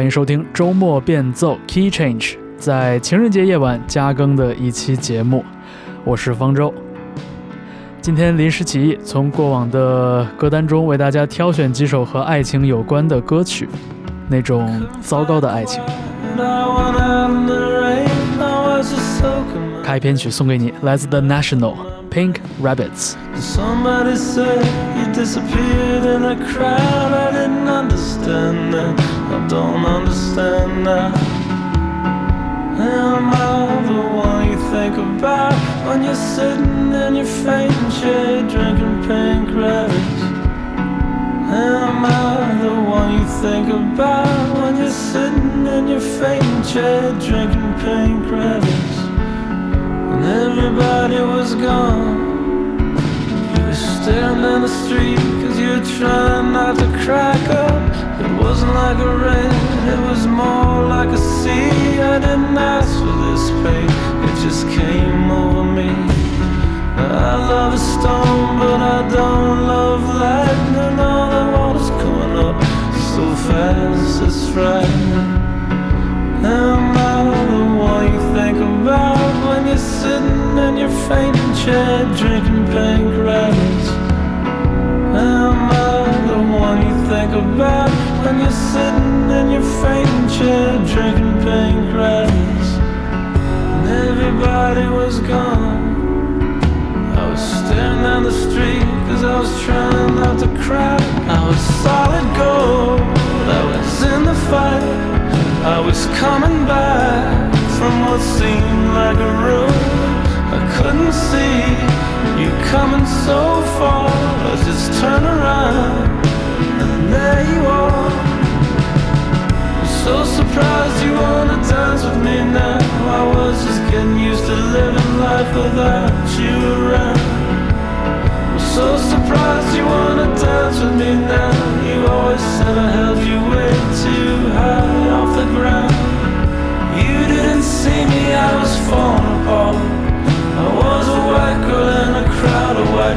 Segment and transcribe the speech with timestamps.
[0.00, 5.44] 欢迎收听周末变奏 Key Change，在情人节夜晚加更的一期节目，
[6.06, 6.72] 我是方舟。
[8.00, 13.68] 今天临时起意，从过往的歌单中为大家挑选几首和爱情有关的歌曲，
[14.26, 15.82] 那种糟糕的爱情。
[19.84, 21.74] 开篇曲送给你，来自 The National
[22.10, 23.16] Pink Rabbits。
[23.34, 24.64] Somebody said
[24.96, 27.12] you disappeared in a crowd.
[27.12, 29.19] I didn't understand that.
[29.32, 31.14] I don't understand that.
[32.80, 35.54] Am I the one you think about
[35.86, 40.22] when you're sitting in your fainting chair drinking pink rabbits?
[41.52, 47.72] Am I the one you think about when you're sitting in your fainting chair drinking
[47.84, 48.96] pink rabbits?
[50.12, 52.30] And everybody was gone
[54.02, 57.89] staring down the street Cause you're trying not to crack up
[58.50, 59.52] wasn't like a rain,
[59.94, 62.00] it was more like a sea.
[62.12, 63.88] I didn't ask for this pain,
[64.26, 65.90] it just came over me.
[66.98, 70.98] I love a storm, but I don't love lightning.
[70.98, 72.58] All the water's coming up
[73.14, 75.30] so fast, it's frightening.
[76.42, 76.82] Am
[77.14, 77.18] I
[77.52, 83.10] the one you think about when you're sitting in your fainting chair drinking pink?
[85.22, 85.94] Am I
[86.30, 87.89] the one you think about
[88.24, 91.80] when you're sitting in your fainting chair drinking pink?
[93.78, 96.60] And everybody was gone.
[97.18, 100.98] I was staring down the street cause I was trying not to cry.
[101.28, 103.00] I was solid gold,
[103.58, 105.10] I was in the fight.
[105.76, 110.00] I was coming back from what seemed like a room
[110.52, 111.60] I couldn't see
[112.42, 114.08] you coming so far.
[114.10, 116.29] I just turn around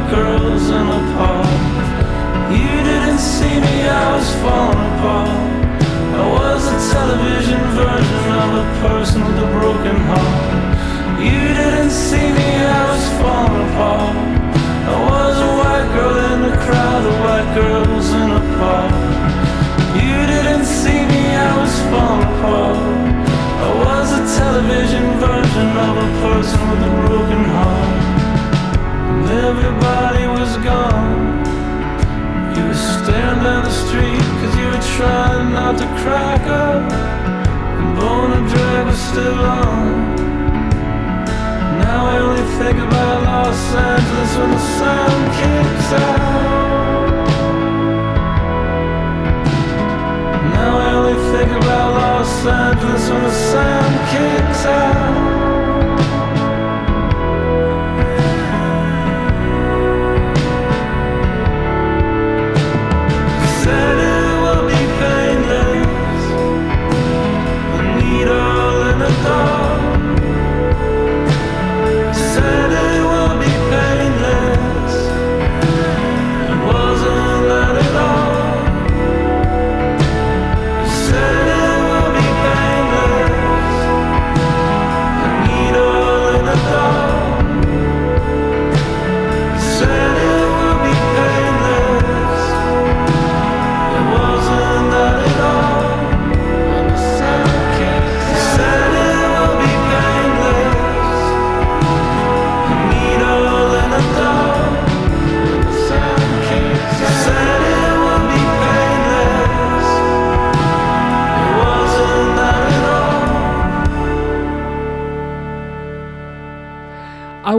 [0.09, 1.72] girls in a park.
[2.53, 5.52] You didn't see me, I was falling apart.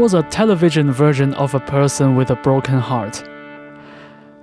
[0.05, 3.23] Was a television version of a person with a broken heart。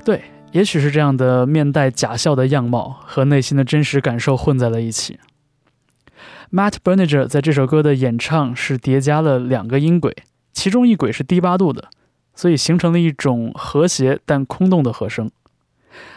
[0.03, 5.19] 对，也许是这样的面带假笑的样貌和内心的真实感受混在了一起。
[6.51, 10.15] Matt Berninger 在这首歌的演唱是叠加了两个音轨，
[10.51, 11.89] 其中一轨是低八度的，
[12.33, 15.29] 所以形成了一种和谐但空洞的和声。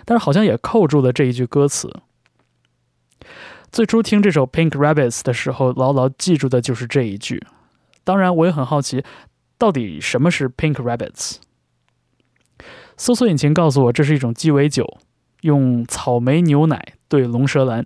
[0.06, 1.92] 但是好像也扣住了这一句歌词。
[3.70, 7.44] 最初听这首 Pink Rabbits 的时候，牢牢记住的就是这一句。
[8.04, 9.02] 当然，我也很好奇，
[9.56, 11.36] 到底什么是 Pink Rabbits？
[12.96, 14.98] 搜索引擎告诉我，这是一种鸡尾酒，
[15.42, 17.84] 用草莓牛奶兑龙舌兰。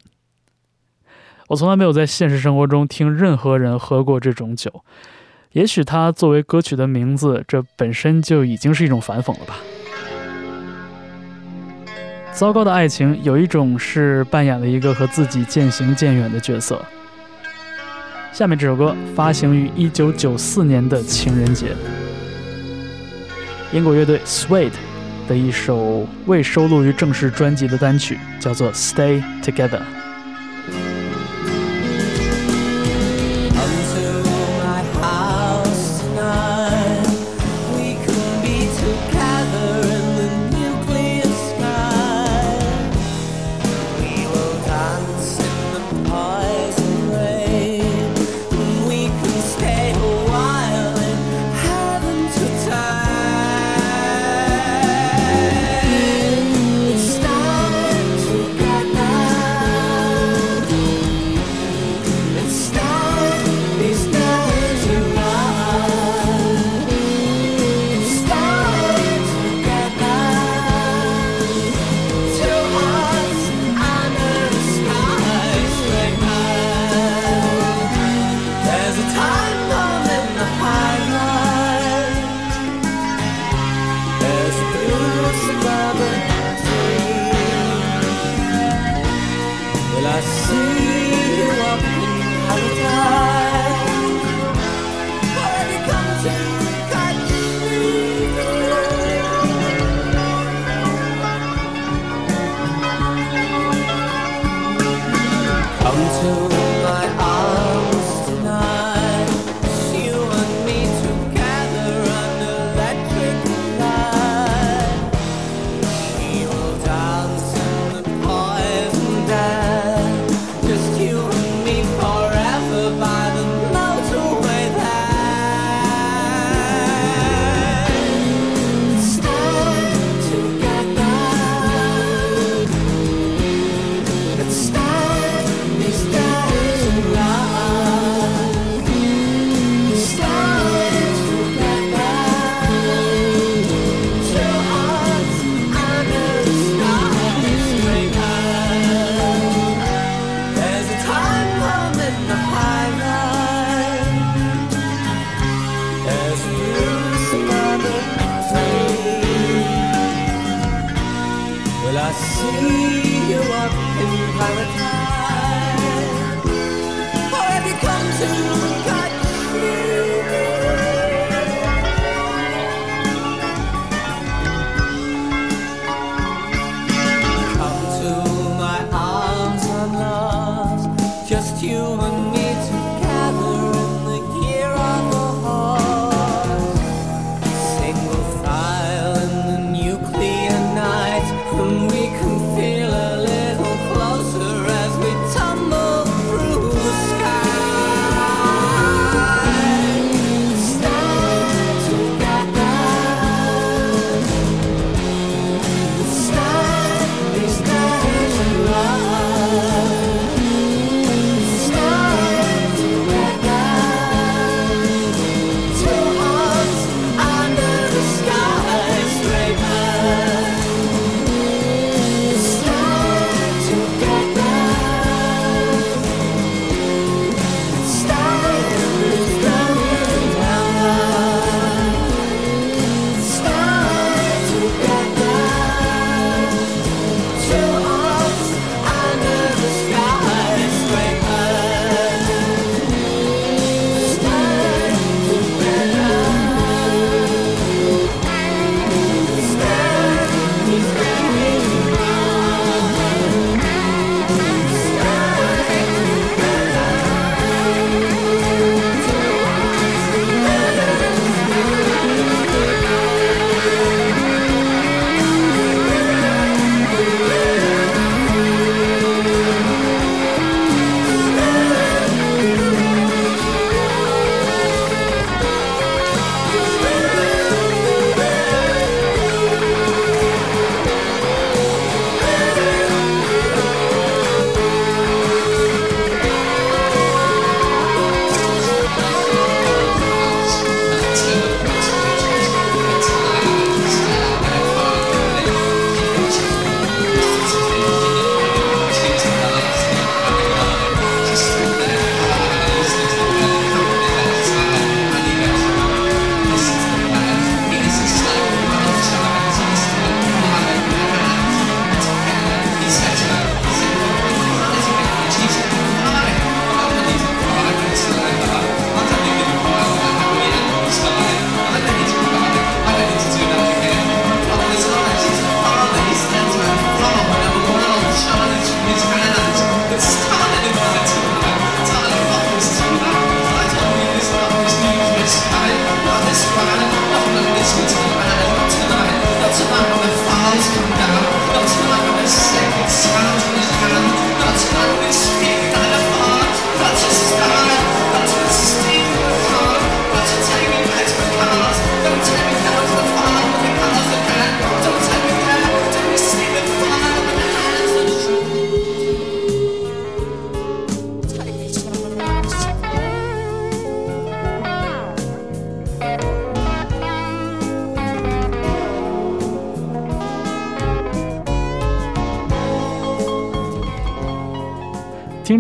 [1.49, 4.85] 我从来没有在现实生活中听任何人喝过这种酒，
[5.53, 9.57] 也许它作为歌曲的名字，这本身就已经是一种反讽了吧。
[12.33, 16.85] 糟糕的爱情有一种是扮演了一个和自己渐行渐远的角色。
[18.33, 21.75] 下面这首歌发行于一九九四年的情人节，
[23.73, 24.71] 英国乐队 Sweet
[25.27, 29.81] 的一首未收录于正式专辑的单曲，叫做《Stay Together》。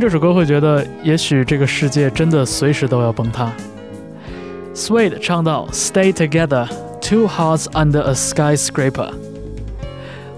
[0.08, 3.52] 这首歌会觉得，也许这个世界真的随时都要崩塌。
[4.74, 6.66] Suede 唱到 “Stay together,
[6.98, 9.10] two hearts under a skyscraper”。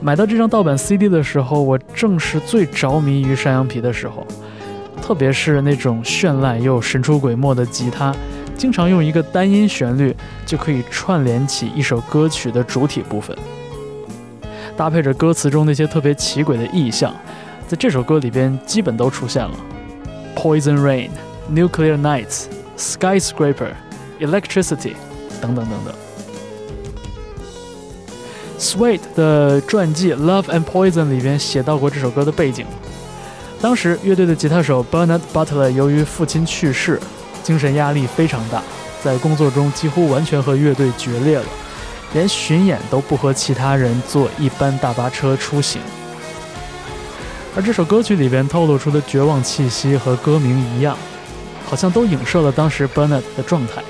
[0.00, 4.27] 买到这张盗版 CD 的时候，我正是最着迷于山羊皮的时候，
[5.00, 8.12] 特别是那种绚烂又神出鬼没的吉他，
[8.57, 10.12] 经常用一个单音旋律
[10.45, 13.39] 就可以串联起一首歌曲的主体部分，
[14.77, 17.15] 搭配着歌词中那些特别奇诡的意象。
[17.71, 19.53] 在这首歌里边，基本都出现了
[20.35, 21.11] ，Poison Rain、
[21.55, 22.47] Nuclear Nights、
[22.77, 23.75] Skyscraper、
[24.19, 24.95] Electricity
[25.41, 25.95] 等等等等。
[28.59, 32.67] Sweet 的传记《Love and Poison》里边写到过这首歌的背景。
[33.61, 36.99] 当时乐队的吉他手 Bernard Butler 由于父亲去世，
[37.45, 38.61] 精神压力非常大，
[39.00, 41.47] 在工作中几乎完全和乐队决裂了，
[42.15, 45.81] 连巡演都不和其他人坐一班大巴车出行。
[47.57, 50.97] 而这首歌曲里边透露出的绝望气息和歌名一样，
[51.66, 53.83] 好像都影射了当时 Bernard 的状态。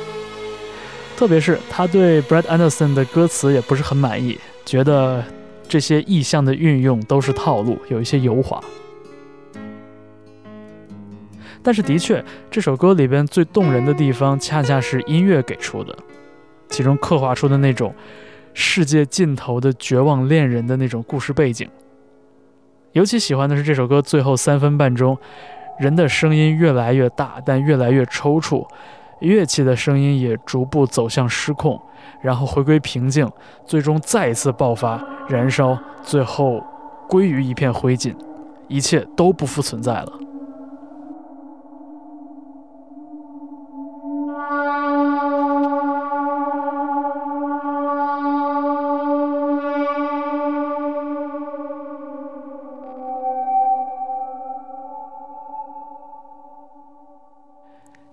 [1.14, 5.22] 特别是他对 Brad Anderson 的歌词也不是很满意，觉得
[5.68, 8.58] 这些意象的运用都是套路，有一些油滑。
[11.62, 15.94] 但是的确，这首歌里边最动人的地方，恰恰是音乐给出的，
[16.70, 17.94] 其中刻画出的那种
[18.54, 21.68] 世界尽头的绝望恋人的那种故事背景。
[22.92, 25.16] 尤其喜欢的是这首歌最后三分半钟，
[25.78, 28.66] 人的声音越来越大，但越来越抽搐，
[29.20, 31.80] 乐器的声音也逐步走向失控，
[32.20, 33.30] 然后回归平静，
[33.64, 36.62] 最终再一次爆发燃烧，最后
[37.08, 38.12] 归于一片灰烬，
[38.66, 40.12] 一切都不复存在了。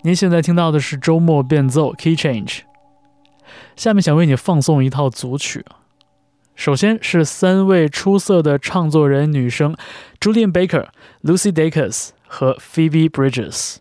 [0.08, 2.60] 您现在听到的是周末变奏 Key Change。
[3.76, 5.66] 下面想为你放送一套组曲。
[6.56, 9.76] 首先是三位出色的唱作人女生
[10.18, 10.86] ：Julian Baker、
[11.22, 13.76] Lucy Dacus 和 Phoebe Bridges。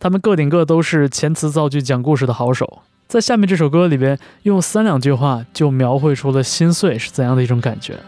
[0.00, 2.78] 她们个顶个都是遣词造句、讲故事的好手。
[3.06, 7.98] 在下面这首歌里边，用三两句话就描绘出了心碎是怎样的一种感觉。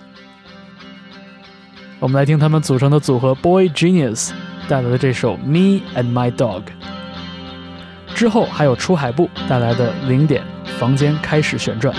[2.00, 4.30] 我们来听他们组成的组合 Boy Genius。
[4.68, 6.62] 带来的这首《Me and My Dog》，
[8.14, 10.42] 之后还有出海部带来的零点，
[10.78, 11.94] 房间开始旋转。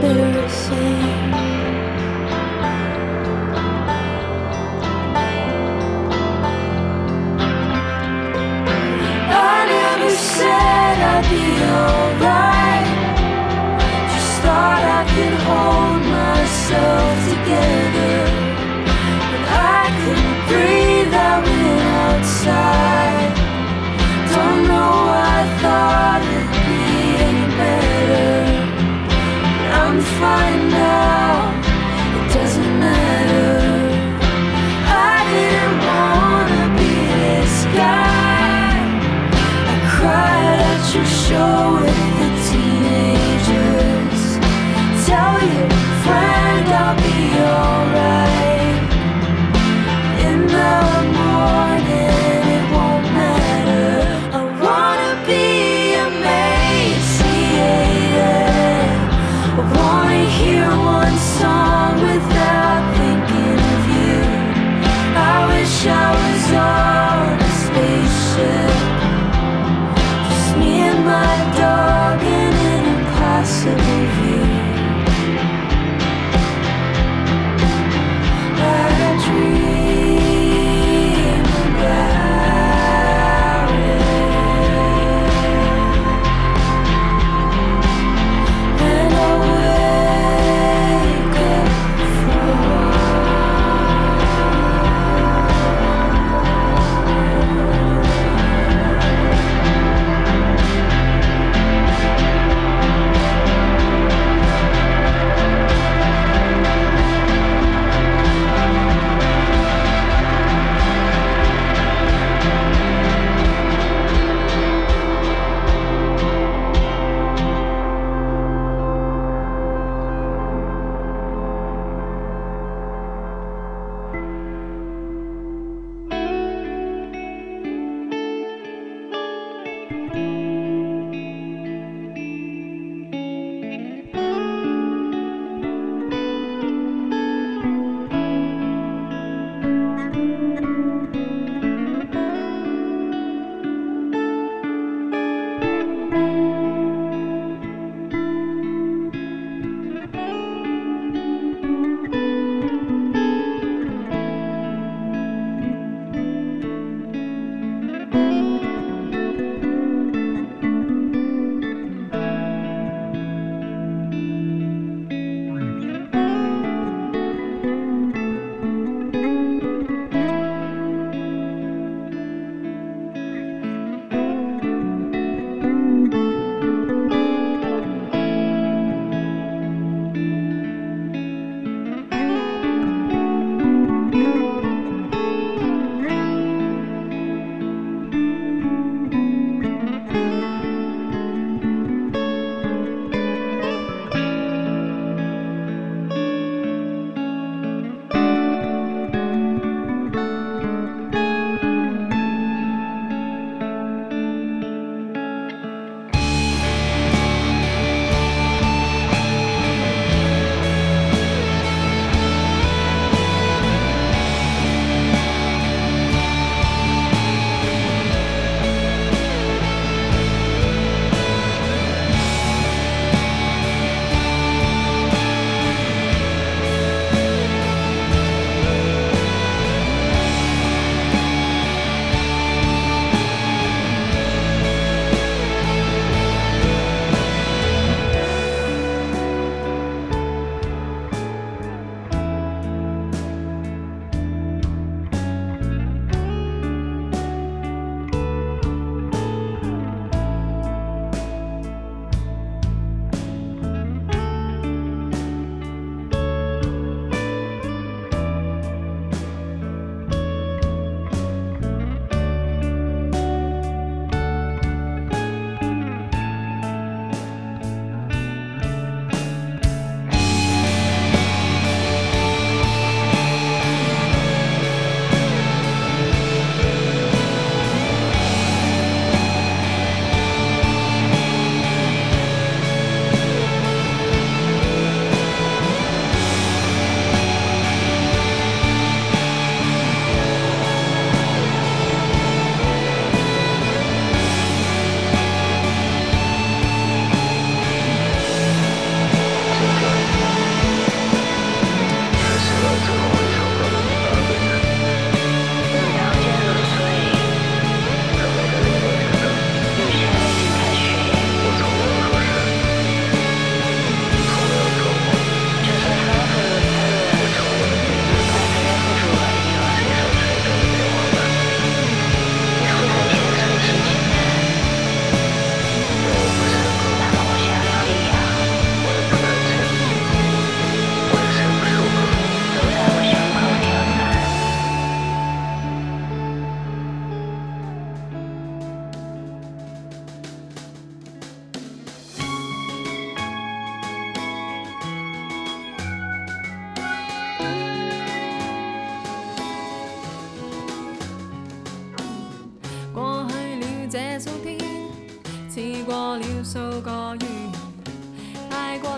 [0.00, 0.37] remember.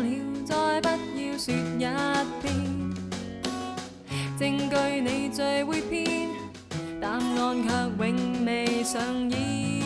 [0.01, 0.09] 了，
[0.45, 0.89] 再不
[1.21, 1.79] 要说一
[2.43, 2.45] 遍。
[4.39, 6.29] 证据你最会编，
[7.01, 7.21] 答案
[7.63, 9.80] 却永未上演。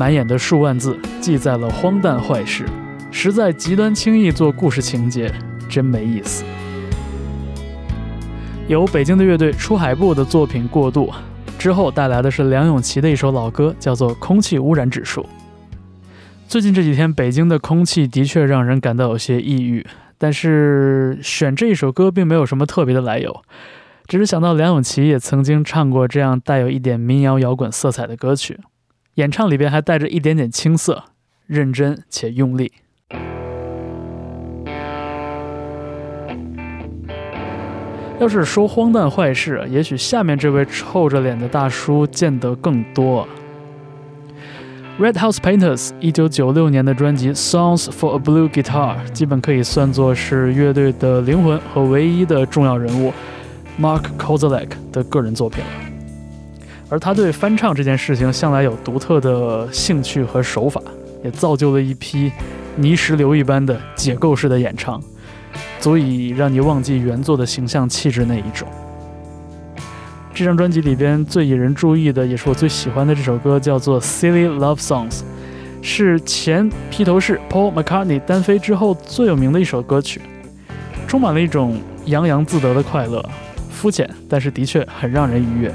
[0.00, 2.64] 满眼的数万字记载了荒诞坏事，
[3.10, 5.30] 实在极端轻易做故事情节，
[5.68, 6.42] 真没意思。
[8.66, 11.08] 由北京的乐队出海部的作品《过渡》
[11.58, 15.20] 之后带来的是梁咏琪的一首老歌，叫做《空气污染指数》。
[16.48, 19.86] 最近这几天，北京的空气的确让人感到有些抑郁，
[20.16, 23.42] 但是选这一首歌并没有什么特别的来由，
[24.06, 28.58] 只是想到梁咏琪也曾经唱过这样带有一点民谣摇滚色彩的歌曲。
[29.20, 31.04] 演唱里边还带着一点点青涩，
[31.46, 32.72] 认真且用力。
[38.18, 43.28] 要是说荒诞坏事，也许下面这位臭着脸的大叔见得更多。
[44.98, 53.12] Red House Painters 一九九六年的专辑《Songs for a Blue Guitar》基本可以算作是乐队的灵魂和唯一的重要人物
[53.78, 55.89] Mark Kozelek 的个人作品了。
[56.90, 60.82] 而他对翻唱这件事情向来有独特的兴趣和手法，
[61.22, 62.32] 也造就了一批
[62.74, 65.00] 泥石流一般的解构式的演唱，
[65.78, 68.66] 足以让你忘记原作的形象气质那一种。
[70.34, 75.18] 这张专辑里边最引人注意的，也是我最喜欢的这首歌，叫做《Silly Love Songs》，
[75.82, 80.20] 是前披头士 Paul McCartney 单飞之后最有名的一首歌曲，
[81.06, 83.24] 充满了一种洋洋自得的快乐，
[83.70, 85.72] 肤浅，但是的确很让人愉悦。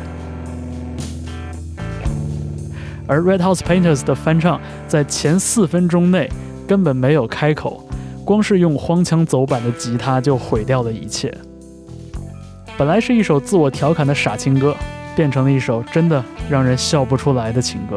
[3.07, 6.29] 而 Red House Painters 的翻唱在前四分钟内
[6.67, 7.87] 根本没有开口，
[8.23, 11.33] 光是用荒腔走板的吉他就毁掉了一切。
[12.77, 14.75] 本来是一首自我调侃的傻情歌，
[15.15, 17.95] 变成了一首真的让人笑不出来的情歌。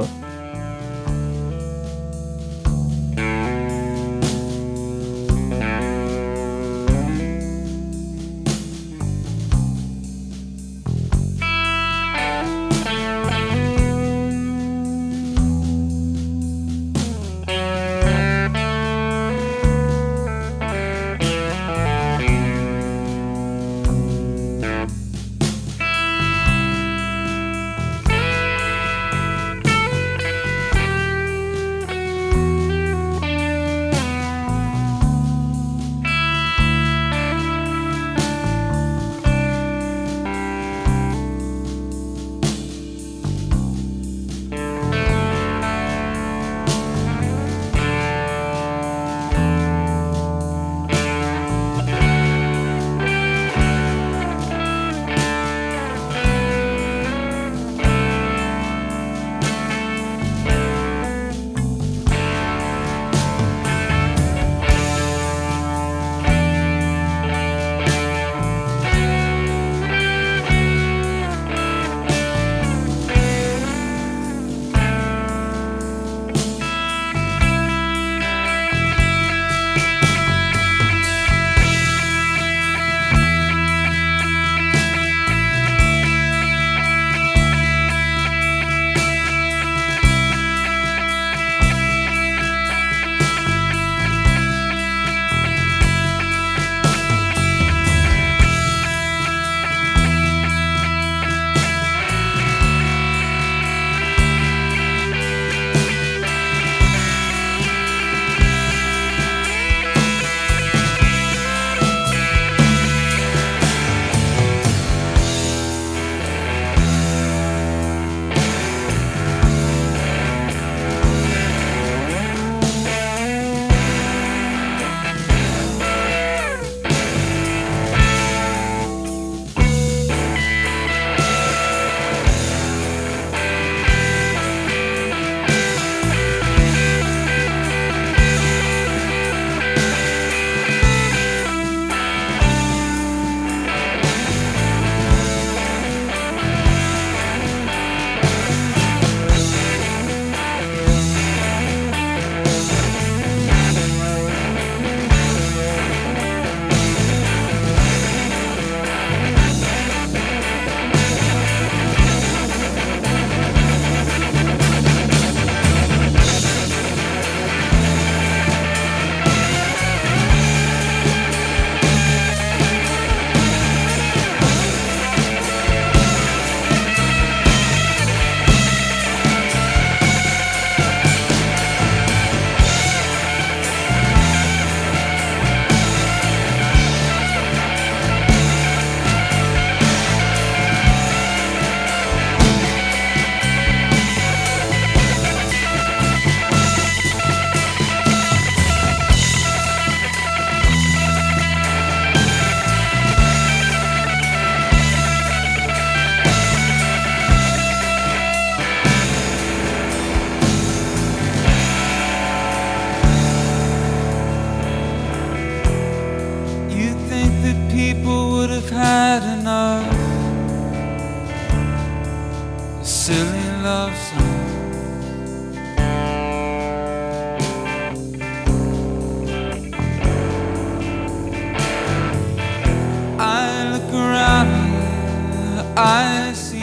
[235.80, 236.58] I see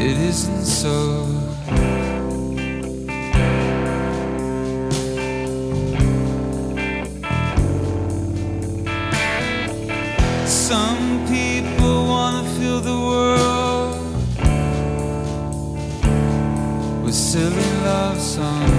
[0.00, 1.24] it isn't so.
[10.46, 13.98] Some people wanna fill the world
[17.02, 18.77] with silly love songs.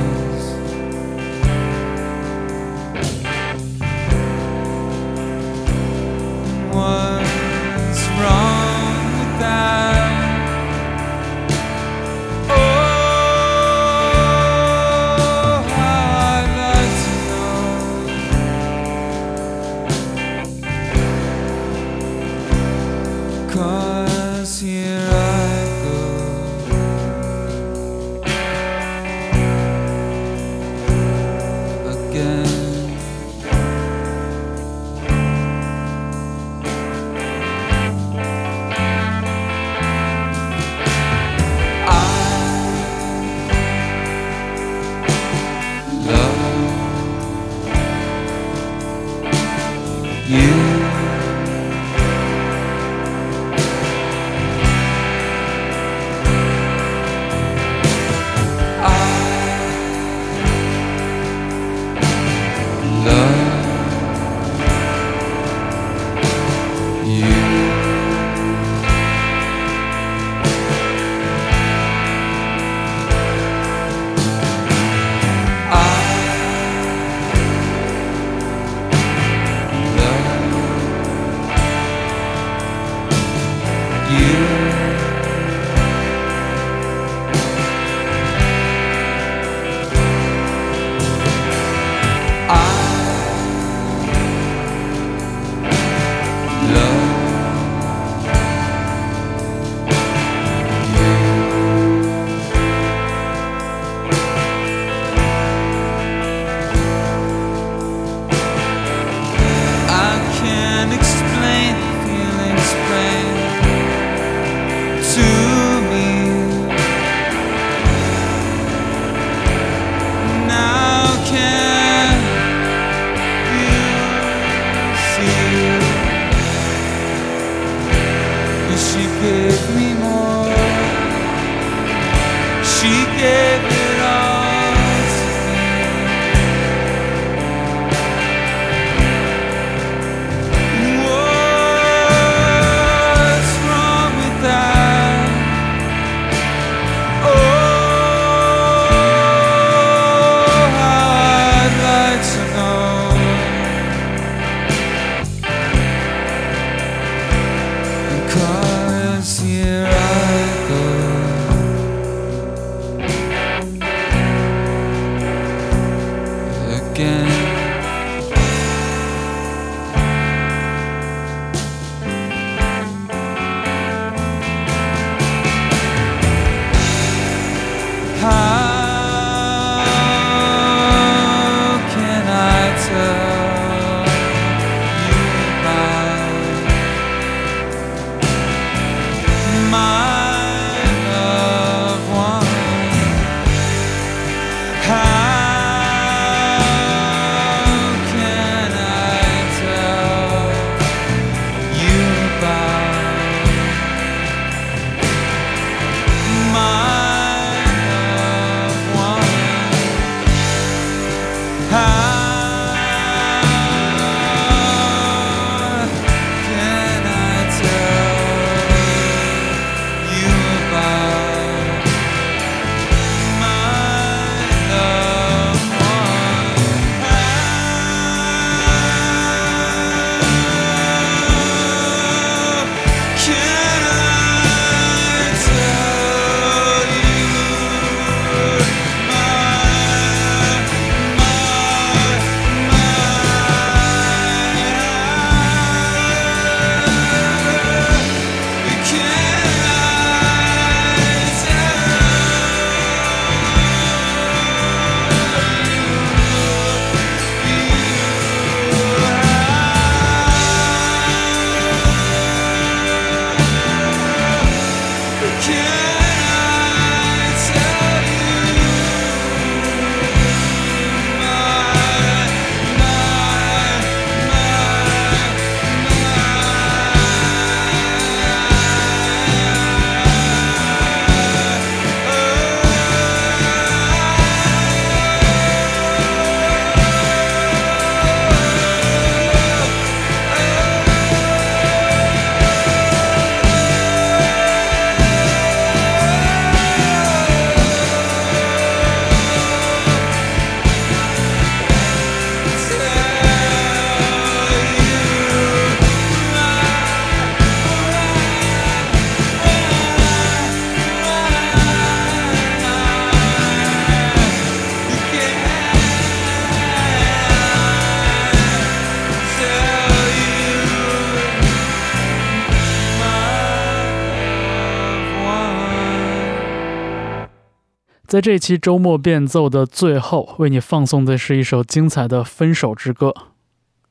[328.19, 333.13] 在这期周末变奏的最后，为你放送的是一首精彩的分手之歌。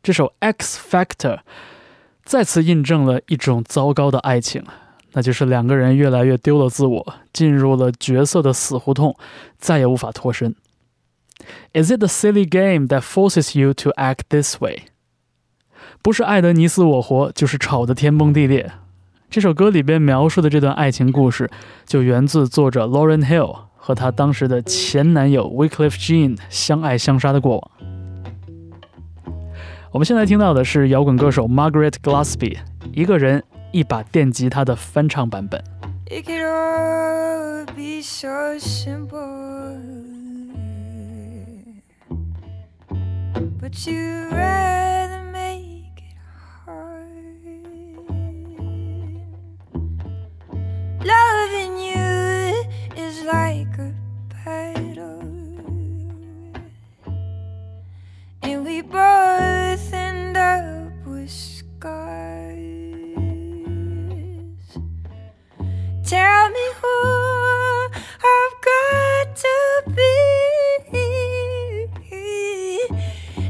[0.03, 1.37] 这首《X Factor》
[2.27, 4.63] 再次印证了一种糟糕的爱情，
[5.13, 9.17] 那就是两个人越来越丢了自我，进入了角色的死胡同，
[9.57, 10.55] 再也无法脱身。
[11.73, 14.83] Is it the silly game that forces you to act this way？
[16.03, 18.71] 不是爱得你死我活，就是吵得天崩地裂。
[19.31, 21.51] 这首歌里边描述的这段爱情故事，
[21.87, 27.71] 就源自作者 Lauren Hill 和她当时的前男友 Wycliffe Jean 相爱相杀的过往。
[29.91, 32.59] 我们现在听到的是摇滚歌手 Margaret Gillespie
[32.93, 35.65] 一个人一把电吉他的翻唱版本。
[36.11, 39.79] It could all be so simple.
[43.59, 46.15] But you rather make it
[46.67, 47.07] hard.
[51.01, 52.08] Loving you
[53.09, 53.91] is like a
[54.35, 55.23] battle.
[58.43, 61.79] And we both end up with scars.
[66.05, 66.99] Tell me who
[68.33, 69.57] I've got to
[69.97, 70.17] be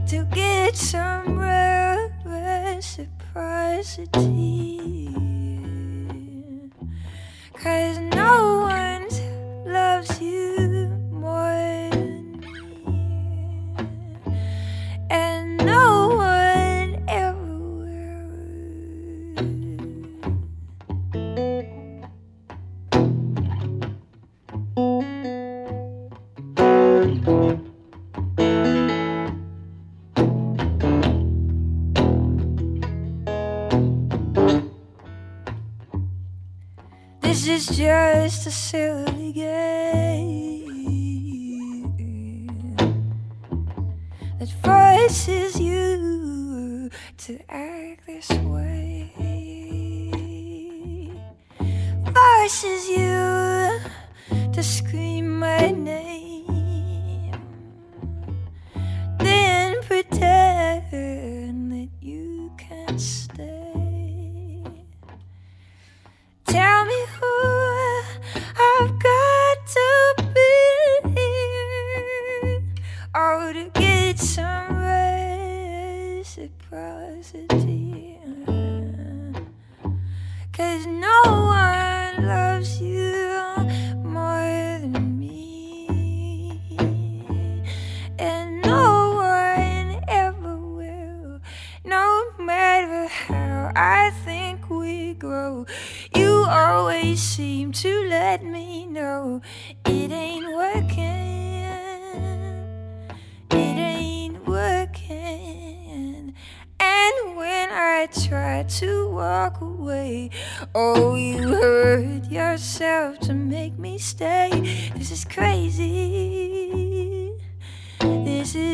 [0.06, 1.36] to get some
[2.24, 3.08] reciprocity.
[7.54, 8.67] Cause no
[9.98, 13.00] loves you more than me,
[15.10, 18.18] and no one ever will.
[37.48, 40.68] Is just a silly game
[44.38, 49.10] that forces you to act this way.
[52.14, 53.80] Forces you
[54.52, 56.07] to scream my name,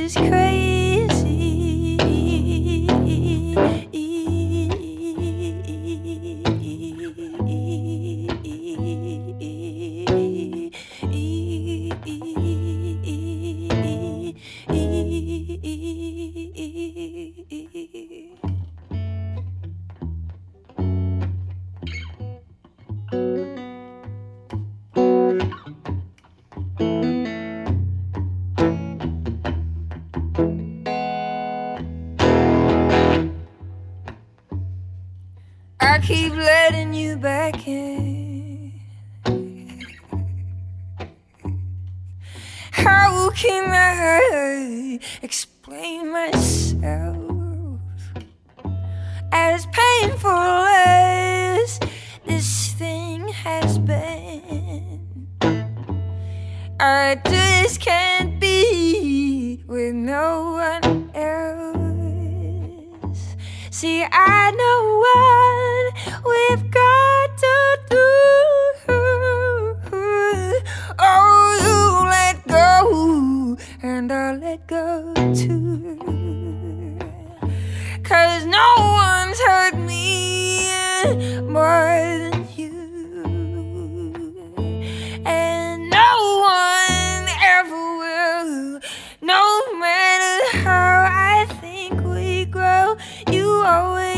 [0.04, 0.53] is crazy.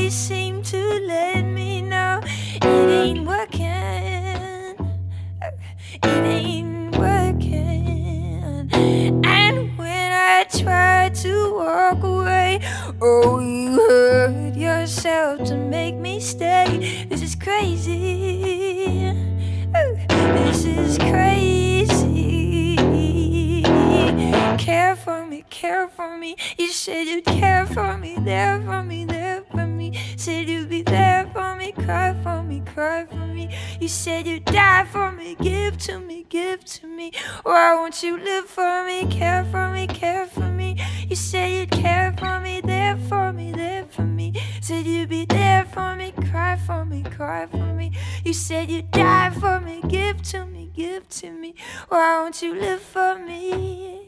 [0.07, 0.79] Always seem to
[1.09, 3.67] let me know it ain't working.
[6.01, 8.71] It ain't working.
[9.25, 12.61] And when I try to walk away,
[13.03, 17.07] oh, you hurt yourself to make me stay.
[17.09, 19.13] This is crazy.
[20.09, 22.77] This is crazy.
[24.57, 26.37] Care for me, care for me.
[26.59, 28.61] You said you'd care for me, there
[33.87, 37.13] You said you'd die for me, give to me, give to me.
[37.45, 40.77] Why won't you live for me, care for me, care for me?
[41.09, 44.35] You said you'd care for me, there for me, there for me.
[44.61, 47.93] Said you'd be there for me, cry for me, cry for me.
[48.25, 51.55] You said you'd die for me, give to me, give to me.
[51.89, 54.03] Why won't you live for me?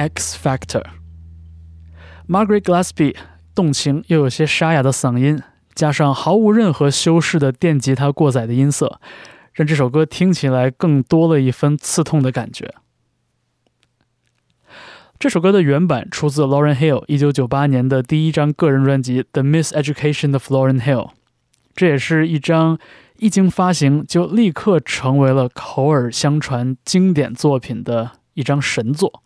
[0.00, 0.82] X Factor。
[2.26, 3.14] Margaret Gillespie
[3.54, 5.42] 动情又有些沙哑的嗓音，
[5.74, 8.98] 加上毫无任何修饰的电吉他过载的音色，
[9.52, 12.72] 让这首歌听起来更多了一分刺痛的感觉。
[15.18, 21.08] 这首歌的原版出自 Lauren Hill 1998年的第一张个人专辑《The Miseducation of Lauren Hill》，
[21.74, 22.78] 这也是一张
[23.18, 29.22] 一经发行就立刻成为了口耳相传经典作品的一张神作。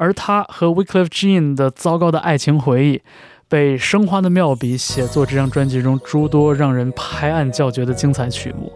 [0.00, 3.02] 而他和 Wyclef Jean 的糟糕的爱情回忆，
[3.50, 8.72] 被生花的妙笔写作这张专辑中诸多让人拍案叫绝的精彩曲目，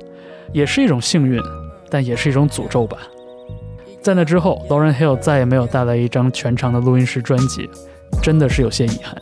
[0.53, 1.41] 也是一种幸运，
[1.89, 2.99] 但也是一种诅咒吧。
[4.03, 7.71] 在那之后，Lauren Hill 再也没有带来一张全长的录音室专辑，
[8.21, 9.17] 真的是有些遗憾。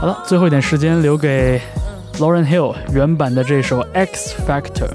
[0.00, 1.60] 好了，最后一点时间留给
[2.20, 4.88] Lauren Hill 原版的这首《X Factor》。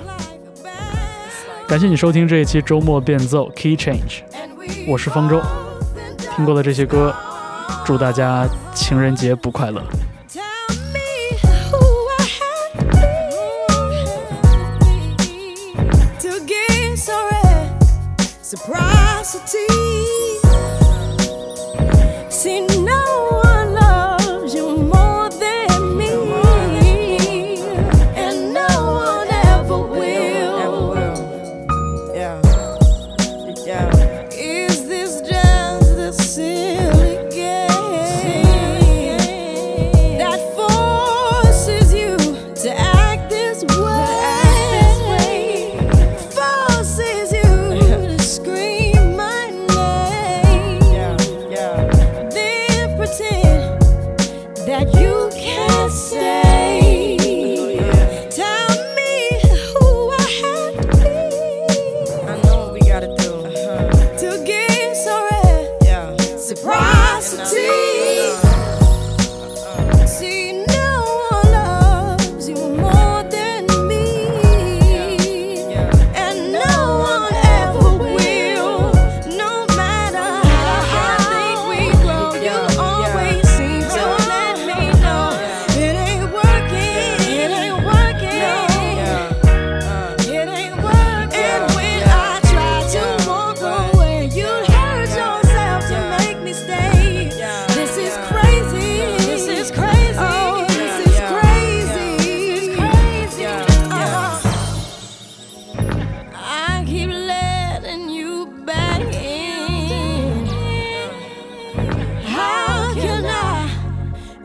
[1.67, 4.21] 感谢你收听这一期周末变奏 Key Change，
[4.87, 5.41] 我是方舟。
[6.35, 7.11] 听过的这些歌，
[7.83, 9.81] 祝大家情人节不快乐。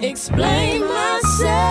[0.02, 1.69] explain myself.